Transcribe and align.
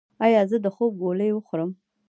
ایا 0.25 0.41
زه 0.49 0.57
د 0.61 0.67
خوب 0.75 0.91
ګولۍ 1.01 1.29
وخورم؟ 1.33 1.71